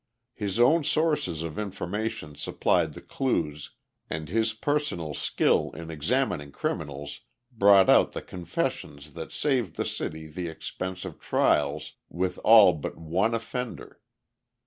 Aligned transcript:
His 0.33 0.59
own 0.59 0.83
sources 0.83 1.43
of 1.43 1.59
information 1.59 2.33
supplied 2.33 2.93
the 2.93 3.03
clues, 3.03 3.69
and 4.09 4.29
his 4.29 4.51
personal 4.51 5.13
skill 5.13 5.69
in 5.75 5.91
examining 5.91 6.51
criminals 6.51 7.19
brought 7.51 7.87
out 7.87 8.13
the 8.13 8.23
confessions 8.23 9.13
that 9.13 9.31
saved 9.31 9.75
the 9.75 9.85
city 9.85 10.25
the 10.25 10.47
expense 10.47 11.05
of 11.05 11.19
trials 11.19 11.93
with 12.09 12.39
all 12.43 12.73
but 12.73 12.97
one 12.97 13.35
offender. 13.35 14.01